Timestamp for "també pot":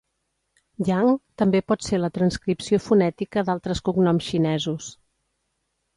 1.41-1.85